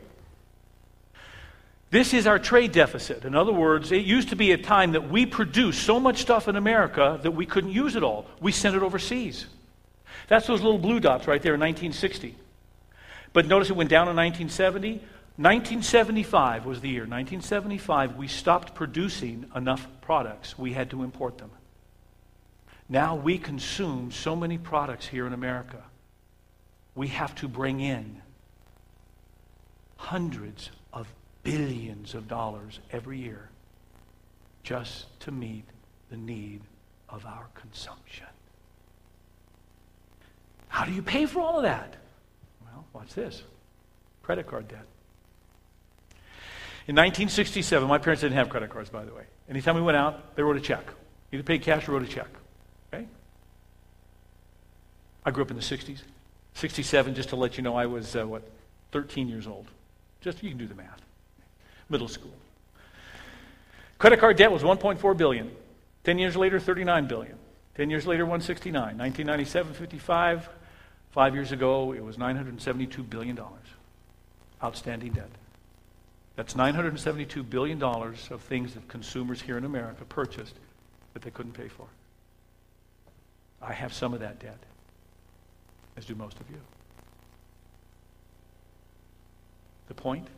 [1.90, 3.24] This is our trade deficit.
[3.24, 6.48] In other words, it used to be a time that we produced so much stuff
[6.48, 8.26] in America that we couldn't use it all.
[8.40, 9.46] We sent it overseas.
[10.28, 12.34] That's those little blue dots right there in 1960.
[13.32, 15.00] But notice it went down in 1970,
[15.36, 17.02] 1975 was the year.
[17.02, 20.58] 1975, we stopped producing enough products.
[20.58, 21.50] We had to import them.
[22.88, 25.82] Now we consume so many products here in America.
[26.94, 28.22] We have to bring in
[29.96, 31.06] hundreds of
[31.42, 33.50] billions of dollars every year
[34.62, 35.64] just to meet
[36.10, 36.62] the need
[37.08, 38.26] of our consumption.
[40.68, 41.96] How do you pay for all of that?
[42.64, 43.42] Well, watch this
[44.22, 44.86] credit card debt.
[46.88, 49.24] In 1967, my parents didn't have credit cards, by the way.
[49.50, 50.84] Anytime we went out, they wrote a check.
[51.32, 52.28] Either paid cash or wrote a check.
[52.92, 53.06] Okay?
[55.24, 56.02] I grew up in the 60s.
[56.54, 58.48] 67, just to let you know, I was, uh, what,
[58.92, 59.66] 13 years old.
[60.20, 61.02] Just, you can do the math.
[61.88, 62.32] Middle school.
[63.98, 65.50] Credit card debt was 1.4 billion.
[66.04, 67.36] 10 years later, 39 billion.
[67.74, 68.74] 10 years later, 169.
[68.74, 70.48] 1997, 55.
[71.10, 73.38] Five years ago, it was $972 billion.
[74.62, 75.30] Outstanding debt.
[76.36, 80.54] That's $972 billion of things that consumers here in America purchased
[81.14, 81.86] that they couldn't pay for.
[83.62, 84.58] I have some of that debt,
[85.96, 86.60] as do most of you.
[89.88, 90.28] The point?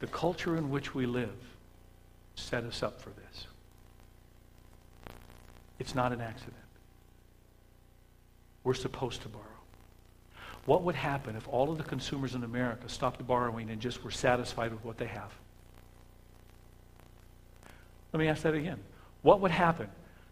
[0.00, 1.36] The culture in which we live
[2.36, 3.46] set us up for this.
[5.78, 6.54] It's not an accident.
[8.62, 9.44] We're supposed to borrow.
[10.66, 14.10] What would happen if all of the consumers in America stopped borrowing and just were
[14.10, 15.32] satisfied with what they have?
[18.12, 18.78] Let me ask that again.
[19.22, 19.88] What would happen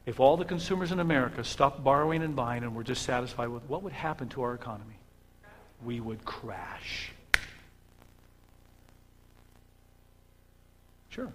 [0.06, 3.62] if all the consumers in America stopped borrowing and buying and were just satisfied with
[3.64, 4.96] what would happen to our economy?
[5.84, 7.12] We would crash.
[11.10, 11.30] Sure.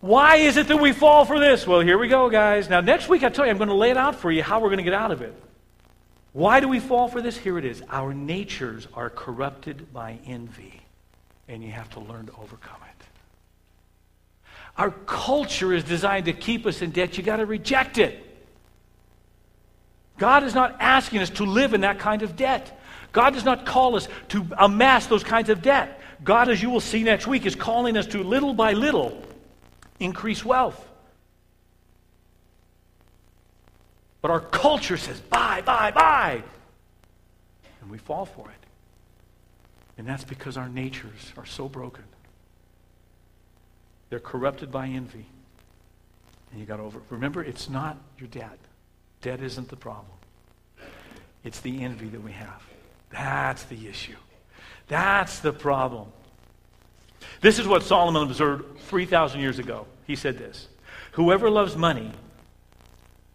[0.00, 1.66] Why is it that we fall for this?
[1.66, 2.68] Well, here we go, guys.
[2.68, 4.60] Now, next week, I tell you, I'm going to lay it out for you how
[4.60, 5.34] we're going to get out of it.
[6.32, 7.36] Why do we fall for this?
[7.36, 7.82] Here it is.
[7.90, 10.80] Our natures are corrupted by envy,
[11.48, 13.06] and you have to learn to overcome it.
[14.78, 17.18] Our culture is designed to keep us in debt.
[17.18, 18.28] You got to reject it.
[20.16, 22.80] God is not asking us to live in that kind of debt.
[23.12, 26.00] God does not call us to amass those kinds of debt.
[26.24, 29.22] God, as you will see next week, is calling us to little by little
[30.00, 30.88] increase wealth.
[34.22, 36.42] But our culture says, buy, buy, buy.
[37.80, 38.66] And we fall for it.
[39.98, 42.04] And that's because our natures are so broken.
[44.08, 45.26] They're corrupted by envy.
[46.50, 47.04] And you got over it.
[47.10, 48.58] Remember, it's not your debt.
[49.20, 50.16] Debt isn't the problem.
[51.44, 52.62] It's the envy that we have.
[53.10, 54.16] That's the issue.
[54.86, 56.08] That's the problem.
[57.40, 59.86] This is what Solomon observed 3,000 years ago.
[60.06, 60.68] He said this
[61.12, 62.12] Whoever loves money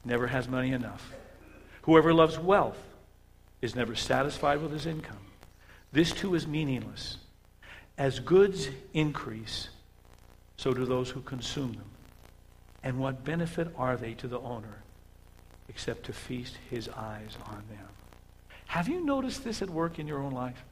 [0.08, 1.14] never has money enough.
[1.84, 2.82] Whoever loves wealth
[3.62, 5.18] is never satisfied with his income.
[5.92, 7.18] This too is meaningless.
[7.98, 9.70] As goods increase,
[10.56, 11.90] so do those who consume them.
[12.84, 14.84] And what benefit are they to the owner
[15.70, 17.88] except to feast his eyes on them?
[18.68, 20.64] Have you noticed this at work in your own life?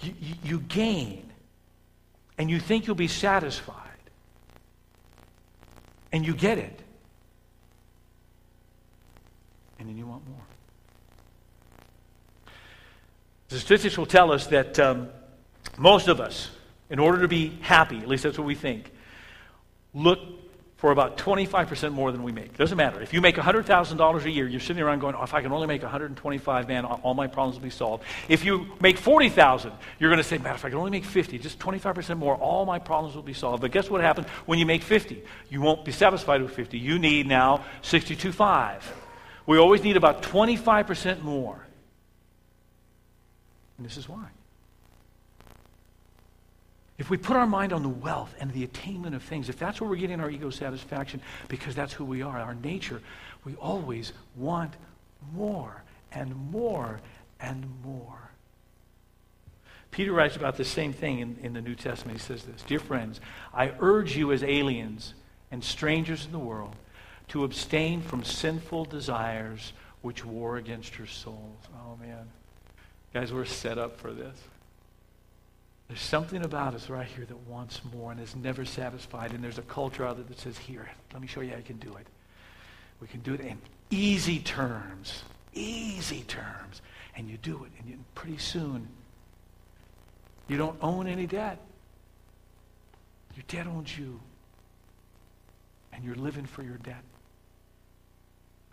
[0.00, 1.32] You, you, you gain,
[2.36, 3.74] and you think you'll be satisfied,
[6.12, 6.82] and you get it
[9.78, 10.40] and then you want more.
[13.48, 15.08] The statistics will tell us that um,
[15.78, 16.50] most of us,
[16.90, 18.92] in order to be happy, at least that's what we think,
[19.94, 20.18] look
[20.78, 22.56] for about 25% more than we make.
[22.56, 23.02] Doesn't matter.
[23.02, 25.66] If you make $100,000 a year, you're sitting around going, oh, if I can only
[25.66, 28.04] make 125, man, all my problems will be solved.
[28.28, 31.36] If you make 40,000, you're going to say, man, if I can only make 50,
[31.38, 33.60] just 25% more, all my problems will be solved.
[33.60, 35.20] But guess what happens when you make 50?
[35.48, 36.78] You won't be satisfied with 50.
[36.78, 38.80] You need now 62.5.
[39.48, 41.58] We always need about 25% more.
[43.78, 44.26] And this is why.
[46.98, 49.80] If we put our mind on the wealth and the attainment of things, if that's
[49.80, 53.00] where we're getting our ego satisfaction, because that's who we are, our nature,
[53.46, 54.74] we always want
[55.32, 55.82] more
[56.12, 57.00] and more
[57.40, 58.30] and more.
[59.90, 62.18] Peter writes about the same thing in, in the New Testament.
[62.18, 63.18] He says this Dear friends,
[63.54, 65.14] I urge you as aliens
[65.50, 66.76] and strangers in the world
[67.28, 71.58] to abstain from sinful desires which war against your souls.
[71.74, 72.28] Oh, man.
[73.12, 74.36] Guys, we're set up for this.
[75.88, 79.32] There's something about us right here that wants more and is never satisfied.
[79.32, 81.62] And there's a culture out there that says, here, let me show you how you
[81.62, 82.06] can do it.
[83.00, 83.58] We can do it in
[83.90, 85.22] easy terms.
[85.54, 86.82] Easy terms.
[87.16, 87.70] And you do it.
[87.78, 88.86] And you, pretty soon,
[90.46, 91.58] you don't own any debt.
[93.34, 94.20] Your debt owns you.
[95.92, 97.02] And you're living for your debt.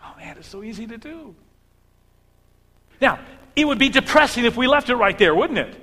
[0.04, 1.36] Oh man, it's so easy to do.
[3.02, 3.20] Now,
[3.56, 5.82] it would be depressing if we left it right there, wouldn't it?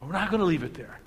[0.00, 0.98] We're not going to leave it there.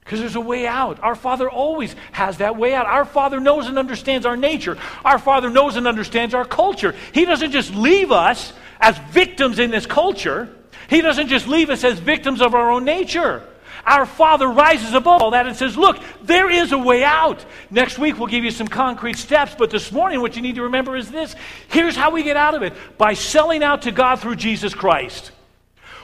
[0.00, 1.00] Because there's a way out.
[1.00, 2.86] Our Father always has that way out.
[2.86, 4.76] Our Father knows and understands our nature.
[5.04, 6.94] Our Father knows and understands our culture.
[7.12, 10.48] He doesn't just leave us as victims in this culture,
[10.90, 13.46] He doesn't just leave us as victims of our own nature.
[13.84, 17.44] Our Father rises above all that and says, Look, there is a way out.
[17.70, 20.62] Next week, we'll give you some concrete steps, but this morning, what you need to
[20.62, 21.34] remember is this
[21.68, 25.32] here's how we get out of it by selling out to God through Jesus Christ.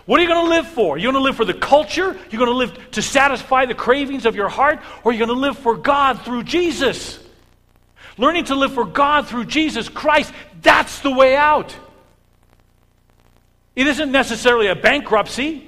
[0.07, 0.97] What are you going to live for?
[0.97, 2.17] You're going to live for the culture?
[2.31, 4.81] You're going to live to satisfy the cravings of your heart?
[5.05, 7.19] Or are you going to live for God through Jesus?
[8.17, 11.77] Learning to live for God through Jesus Christ, that's the way out.
[13.77, 15.68] It isn't necessarily a bankruptcy.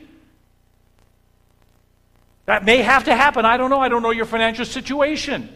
[2.51, 3.45] That may have to happen.
[3.45, 3.79] I don't know.
[3.79, 5.49] I don't know your financial situation.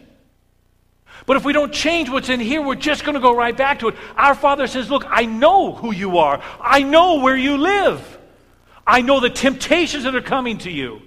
[1.25, 3.79] But if we don't change what's in here, we're just going to go right back
[3.79, 3.95] to it.
[4.15, 8.17] Our Father says, Look, I know who you are, I know where you live.
[8.87, 11.01] I know the temptations that are coming to you.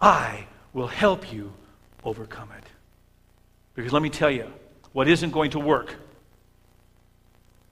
[0.00, 1.52] I will help you
[2.04, 2.64] overcome it.
[3.74, 4.50] Because let me tell you,
[4.92, 5.94] what isn't going to work?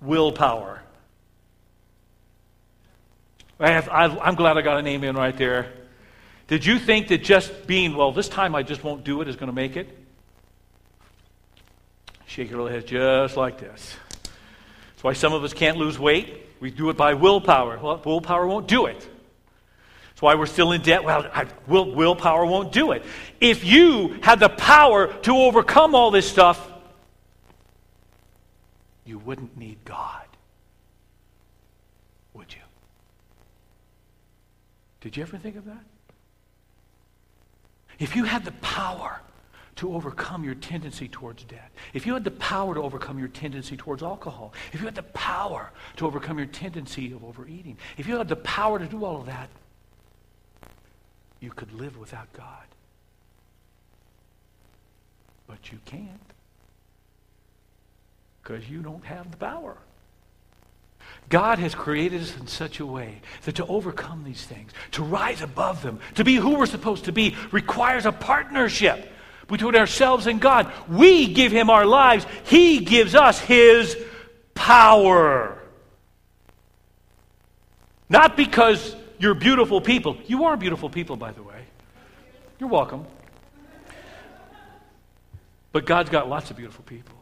[0.02, 0.82] Willpower.
[3.58, 5.79] I I'm glad I got an name in right there.
[6.50, 9.36] Did you think that just being, well, this time I just won't do it is
[9.36, 9.96] going to make it?
[12.26, 13.94] Shake your little head just like this.
[14.24, 16.48] That's why some of us can't lose weight.
[16.58, 17.78] We do it by willpower.
[17.78, 18.98] Well, willpower won't do it.
[18.98, 21.04] That's why we're still in debt.
[21.04, 23.04] Well, I, will, willpower won't do it.
[23.40, 26.68] If you had the power to overcome all this stuff,
[29.04, 30.26] you wouldn't need God.
[32.34, 32.62] Would you?
[35.00, 35.84] Did you ever think of that?
[38.00, 39.20] If you had the power
[39.76, 43.76] to overcome your tendency towards debt, if you had the power to overcome your tendency
[43.76, 48.16] towards alcohol, if you had the power to overcome your tendency of overeating, if you
[48.16, 49.50] had the power to do all of that,
[51.40, 52.64] you could live without God.
[55.46, 56.08] But you can't
[58.42, 59.76] because you don't have the power.
[61.30, 65.40] God has created us in such a way that to overcome these things, to rise
[65.40, 69.10] above them, to be who we're supposed to be, requires a partnership
[69.46, 70.72] between ourselves and God.
[70.88, 73.96] We give Him our lives, He gives us His
[74.54, 75.56] power.
[78.08, 80.18] Not because you're beautiful people.
[80.26, 81.64] You are beautiful people, by the way.
[82.58, 83.06] You're welcome.
[85.70, 87.14] But God's got lots of beautiful people.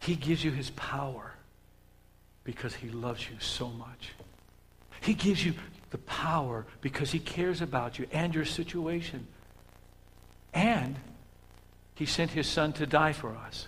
[0.00, 1.35] He gives you his power
[2.46, 4.12] because he loves you so much.
[5.00, 5.52] He gives you
[5.90, 9.26] the power because he cares about you and your situation.
[10.54, 10.94] And
[11.96, 13.66] he sent his son to die for us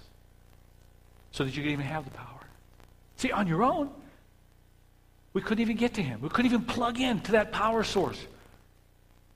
[1.33, 2.27] so that you can even have the power.
[3.17, 3.91] See, on your own,
[5.33, 6.21] we couldn't even get to him.
[6.21, 8.25] We couldn't even plug in to that power source.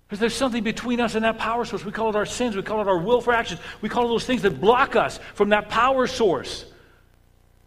[0.06, 1.84] Because there's something between us and that power source.
[1.84, 2.54] We call it our sins.
[2.54, 3.60] We call it our will for actions.
[3.80, 6.64] We call those things that block us from that power source.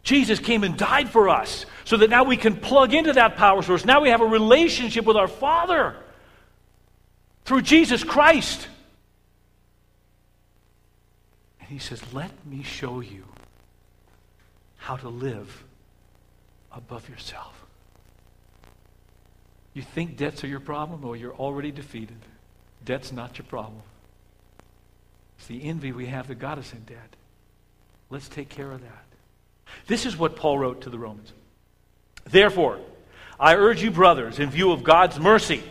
[0.06, 3.64] Jesus came and died for us so that now we can plug into that power
[3.64, 3.84] source.
[3.84, 5.96] Now we have a relationship with our Father
[7.44, 8.68] through Jesus Christ.
[11.60, 13.26] And he says, Let me show you
[14.78, 15.64] how to live
[16.72, 17.66] above yourself.
[19.74, 21.02] You think debts are your problem?
[21.02, 22.20] Well, you're already defeated.
[22.86, 23.82] Debt's not your problem.
[25.40, 27.16] It's the envy we have that got us in debt.
[28.12, 29.05] Let's take care of that.
[29.88, 31.32] This is what Paul wrote to the Romans.
[32.26, 32.80] Therefore,
[33.40, 35.64] I urge you, brothers, in view of God's mercy,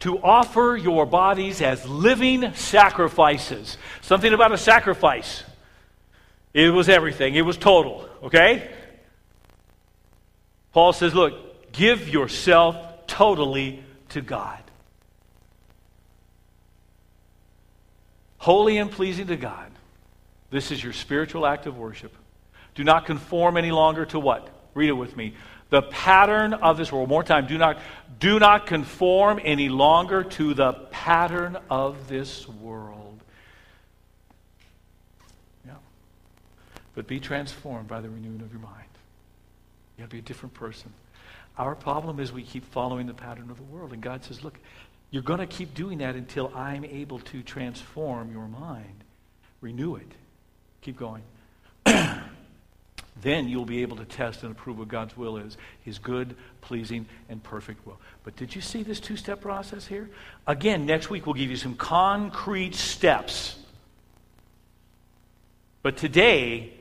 [0.00, 3.78] to offer your bodies as living sacrifices.
[4.00, 5.44] Something about a sacrifice.
[6.54, 8.70] It was everything, it was total, okay?
[10.72, 14.58] Paul says, look, give yourself totally to God.
[18.38, 19.70] Holy and pleasing to God.
[20.50, 22.14] This is your spiritual act of worship.
[22.78, 24.50] Do not conform any longer to what?
[24.72, 25.34] Read it with me.
[25.68, 27.08] The pattern of this world.
[27.08, 27.48] More time.
[27.48, 27.80] Do not,
[28.20, 33.20] do not conform any longer to the pattern of this world.
[35.66, 35.72] Yeah.
[36.94, 38.84] But be transformed by the renewing of your mind.
[39.96, 40.92] You have to be a different person.
[41.56, 43.92] Our problem is we keep following the pattern of the world.
[43.92, 44.56] And God says, look,
[45.10, 49.02] you're going to keep doing that until I'm able to transform your mind,
[49.60, 50.12] renew it.
[50.82, 51.24] Keep going.
[53.22, 57.06] then you'll be able to test and approve what God's will is His good, pleasing,
[57.28, 57.98] and perfect will.
[58.24, 60.08] But did you see this two step process here?
[60.46, 63.56] Again, next week we'll give you some concrete steps.
[65.82, 66.72] But today,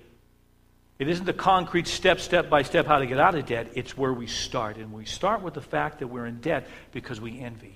[1.00, 3.68] It isn't the concrete step, step by step, how to get out of debt.
[3.76, 4.78] It's where we start.
[4.78, 7.76] And we start with the fact that we're in debt because we envy.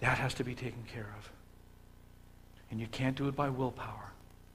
[0.00, 1.30] That has to be taken care of.
[2.70, 4.12] And you can't do it by willpower.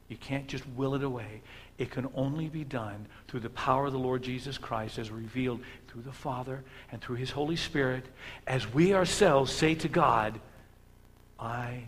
[0.10, 1.42] You can't just will it away.
[1.78, 5.62] It can only be done through the power of the Lord Jesus Christ as revealed
[5.88, 8.06] through the Father and through His Holy Spirit
[8.48, 10.40] as we ourselves say to God,
[11.38, 11.84] I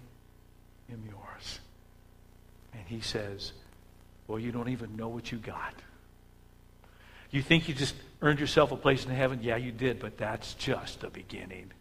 [0.91, 1.59] am yours.
[2.73, 3.53] And He says,
[4.27, 5.73] Well, you don't even know what you got.
[7.31, 9.39] You think you just earned yourself a place in heaven?
[9.41, 11.71] Yeah, you did, but that's just the beginning.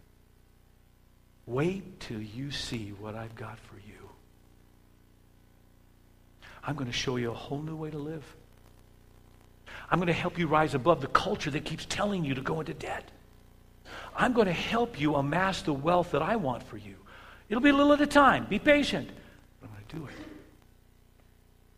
[1.45, 3.96] Wait till you see what I've got for you.
[6.67, 8.23] I'm going to show you a whole new way to live.
[9.89, 12.59] I'm going to help you rise above the culture that keeps telling you to go
[12.59, 13.09] into debt.
[14.13, 16.95] I'm going to help you amass the wealth that I want for you.
[17.47, 18.45] It'll be a little at a time.
[18.49, 19.09] Be patient.
[19.61, 20.27] But I'm going to do it.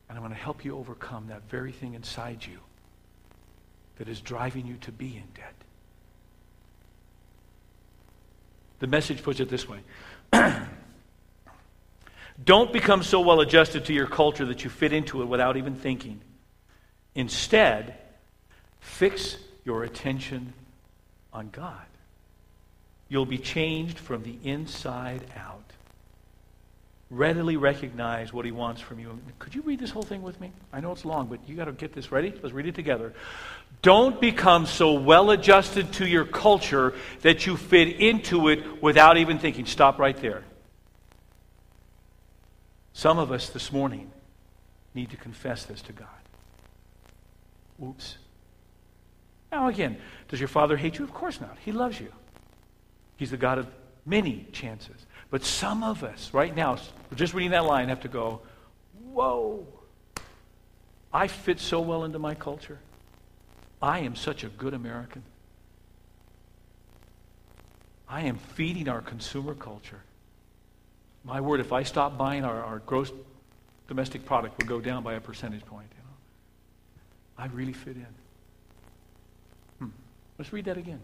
[0.10, 2.58] And I'm going to help you overcome that very thing inside you
[3.98, 5.54] that is driving you to be in debt.
[8.80, 9.82] The message puts it this way
[12.44, 15.76] Don't become so well adjusted to your culture that you fit into it without even
[15.76, 16.22] thinking.
[17.16, 17.96] Instead,
[18.80, 20.54] fix your attention
[21.34, 21.86] on God.
[23.10, 25.64] You'll be changed from the inside out.
[27.12, 29.20] Readily recognize what he wants from you.
[29.40, 30.52] Could you read this whole thing with me?
[30.72, 32.32] I know it's long, but you got to get this ready.
[32.44, 33.14] Let's read it together.
[33.82, 39.40] Don't become so well adjusted to your culture that you fit into it without even
[39.40, 39.66] thinking.
[39.66, 40.44] Stop right there.
[43.00, 44.12] Some of us this morning
[44.94, 46.10] need to confess this to God.
[47.82, 48.18] Oops.
[49.54, 49.96] Now, again,
[50.28, 51.06] does your father hate you?
[51.06, 51.58] Of course not.
[51.64, 52.12] He loves you.
[53.16, 53.68] He's the God of
[54.06, 55.06] many chances.
[55.30, 56.78] But some of us, right now,
[57.16, 58.42] just reading that line, have to go,
[59.14, 59.66] whoa,
[61.14, 62.80] I fit so well into my culture.
[63.82, 65.24] I am such a good American.
[68.10, 70.02] I am feeding our consumer culture.
[71.30, 73.12] My word, if I stop buying, our, our gross
[73.88, 75.86] domestic product would go down by a percentage point.
[75.96, 76.16] You know?
[77.38, 78.08] I really fit in.
[79.78, 79.90] Hmm.
[80.40, 81.02] Let's read that again.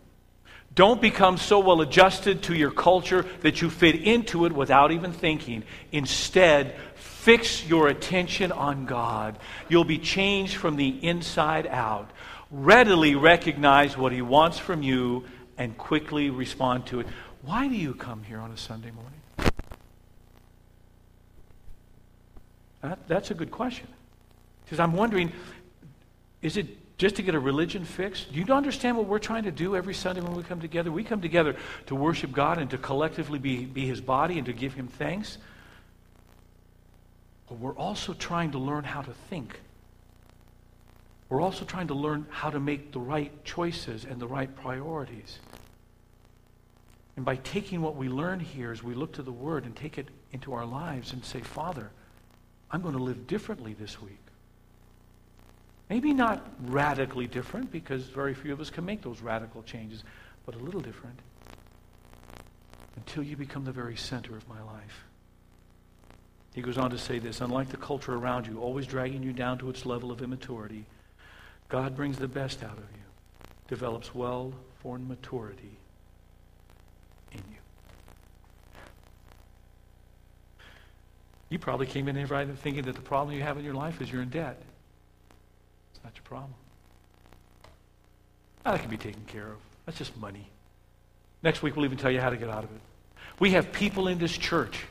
[0.74, 5.14] Don't become so well adjusted to your culture that you fit into it without even
[5.14, 5.64] thinking.
[5.92, 9.38] Instead, fix your attention on God.
[9.70, 12.10] You'll be changed from the inside out.
[12.50, 17.08] Readily recognize what He wants from you and quickly respond to it.
[17.44, 19.22] Why do you come here on a Sunday morning?
[22.86, 23.88] That, that's a good question.
[24.64, 25.32] Because I'm wondering,
[26.44, 26.68] is it
[27.00, 28.32] just to get a religion fixed?
[28.32, 30.92] Do you understand what we're trying to do every Sunday when we come together?
[30.92, 31.56] We come together
[31.88, 35.40] to worship God and to collectively be, be His body and to give Him thanks.
[37.50, 39.60] But we're also trying to learn how to think.
[41.30, 45.40] We're also trying to learn how to make the right choices and the right priorities.
[47.16, 49.98] And by taking what we learn here as we look to the Word and take
[49.98, 51.90] it into our lives and say, Father,
[52.72, 54.20] I'm going to live differently this week.
[55.90, 60.04] Maybe not radically different, because very few of us can make those radical changes,
[60.46, 61.20] but a little different
[62.96, 65.06] until you become the very center of my life.
[66.54, 69.58] He goes on to say this Unlike the culture around you, always dragging you down
[69.60, 70.86] to its level of immaturity,
[71.70, 73.04] God brings the best out of you,
[73.68, 75.78] develops well formed maturity
[77.32, 77.65] in you.
[81.50, 84.02] You probably came in here right thinking that the problem you have in your life
[84.02, 84.62] is you're in debt.
[85.94, 86.54] It's not your problem.
[88.66, 89.58] Now, that can be taken care of.
[89.86, 90.48] That's just money.
[91.44, 92.82] Next week, we'll even tell you how to get out of it.
[93.40, 94.86] We have people in this church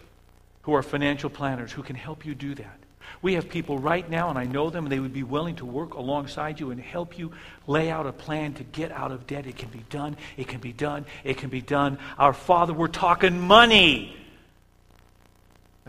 [0.63, 2.79] who are financial planners who can help you do that.
[3.21, 5.67] We have people right now, and I know them, and they would be willing to
[5.67, 7.33] work alongside you and help you
[7.67, 9.47] lay out a plan to get out of debt.
[9.47, 10.17] It can be done.
[10.37, 11.05] It can be done.
[11.25, 11.99] It can be done.
[12.19, 14.17] Our Father, we're talking money.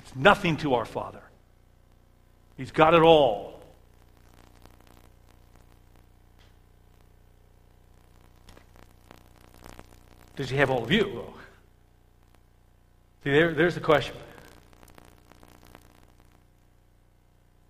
[0.05, 1.21] That's nothing to our Father.
[2.57, 3.59] He's got it all.
[10.35, 11.23] Does he have all of you?
[13.23, 14.15] See, there, there's the question.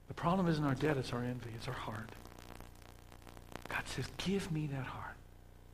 [0.08, 2.10] The problem isn't our debt, it's our envy, it's our heart.
[3.70, 5.16] God says, Give me that heart.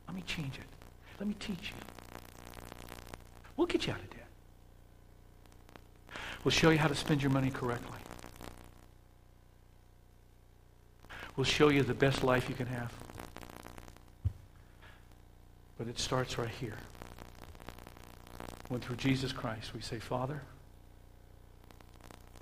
[0.07, 0.66] Let me change it.
[1.20, 1.76] Let me teach you.
[3.55, 4.21] We'll get you out of debt.
[6.44, 8.00] We'll show you how to spend your money correctly.
[11.36, 12.92] We'll show you the best life you can have.
[15.78, 16.78] But it starts right here.
[18.70, 20.42] When through Jesus Christ we say, Father,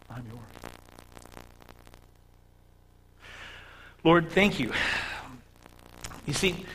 [0.09, 0.73] I'm yours.
[4.03, 4.71] Lord, thank you.
[6.25, 6.65] You see,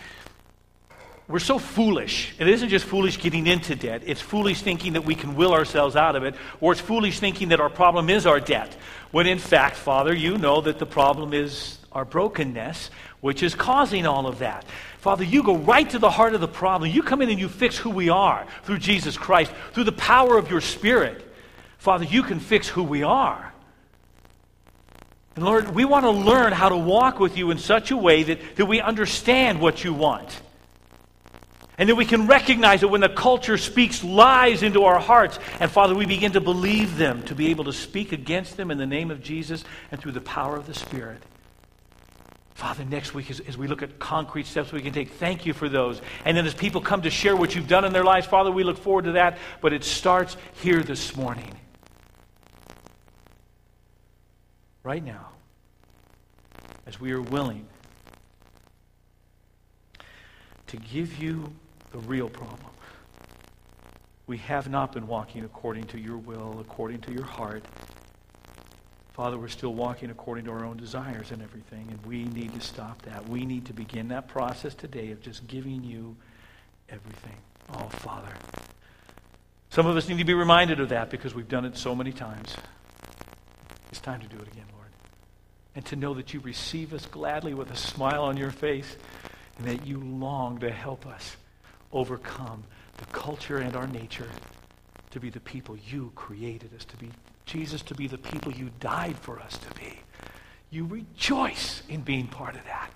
[1.27, 2.35] we're so foolish.
[2.39, 5.97] It isn't just foolish getting into debt, it's foolish thinking that we can will ourselves
[5.97, 8.77] out of it, or it's foolish thinking that our problem is our debt.
[9.11, 14.07] When in fact, Father, you know that the problem is our brokenness, which is causing
[14.07, 14.64] all of that.
[14.99, 16.91] Father, you go right to the heart of the problem.
[16.91, 20.37] You come in and you fix who we are through Jesus Christ, through the power
[20.37, 21.31] of your Spirit.
[21.79, 23.53] Father, you can fix who we are.
[25.37, 28.22] And Lord, we want to learn how to walk with you in such a way
[28.25, 30.41] that, that we understand what you want.
[31.77, 35.70] And then we can recognize that when the culture speaks lies into our hearts, and
[35.70, 38.87] Father, we begin to believe them, to be able to speak against them in the
[38.87, 41.20] name of Jesus and through the power of the Spirit.
[42.55, 45.53] Father, next week, as, as, we look at concrete steps we can take, thank you
[45.53, 46.01] for those.
[46.25, 48.62] And then as people come to share what you've done in their lives, Father, we
[48.62, 49.39] look forward to that.
[49.61, 51.53] But it starts here this morning.
[54.85, 55.31] Right now,
[56.87, 57.66] as we are willing
[60.68, 61.53] to give you
[61.95, 62.72] the real problem.
[64.26, 67.64] We have not been walking according to your will, according to your heart.
[69.12, 72.61] Father, we're still walking according to our own desires and everything, and we need to
[72.61, 73.28] stop that.
[73.28, 76.16] We need to begin that process today of just giving you
[76.88, 77.36] everything.
[77.72, 78.32] Oh, Father.
[79.70, 82.11] Some of us need to be reminded of that because we've done it so many
[82.11, 82.57] times.
[83.90, 84.88] It's time to do it again, Lord.
[85.76, 88.97] And to know that you receive us gladly with a smile on your face
[89.59, 91.36] and that you long to help us
[91.95, 92.64] overcome
[92.99, 94.28] the culture and our nature
[95.11, 97.11] to be the people you created us to be.
[97.47, 100.01] Jesus, to be the people you died for us to be.
[100.70, 102.90] You rejoice in being part of that.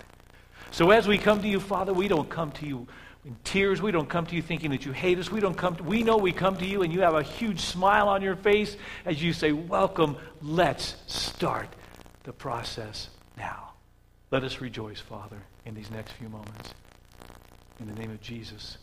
[0.71, 2.87] So as we come to you, Father, we don't come to you
[3.25, 3.81] in tears.
[3.81, 5.31] We don't come to you thinking that you hate us.
[5.31, 7.61] We don't come to, we know we come to you and you have a huge
[7.61, 8.75] smile on your face
[9.05, 11.69] as you say, welcome, let's start
[12.23, 13.73] the process now.
[14.31, 16.73] Let us rejoice, Father, in these next few moments.
[17.79, 18.77] In the name of Jesus.